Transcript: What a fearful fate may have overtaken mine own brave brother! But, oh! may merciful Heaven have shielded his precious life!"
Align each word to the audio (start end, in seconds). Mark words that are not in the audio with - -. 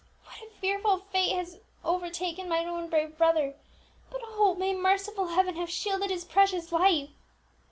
What 0.23 0.41
a 0.41 0.55
fearful 0.59 0.97
fate 0.97 1.29
may 1.29 1.35
have 1.43 1.59
overtaken 1.85 2.49
mine 2.49 2.65
own 2.67 2.89
brave 2.89 3.19
brother! 3.19 3.53
But, 4.09 4.21
oh! 4.23 4.55
may 4.57 4.73
merciful 4.73 5.27
Heaven 5.27 5.55
have 5.57 5.69
shielded 5.69 6.09
his 6.09 6.25
precious 6.25 6.71
life!" 6.71 7.09